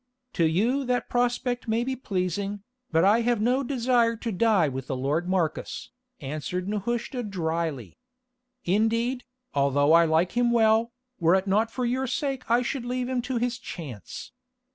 [0.33, 4.87] "To you that prospect may be pleasing, but I have no desire to die with
[4.87, 7.99] the lord Marcus," answered Nehushta drily.
[8.65, 13.09] "Indeed, although I like him well, were it not for your sake I should leave
[13.09, 14.31] him to his chance.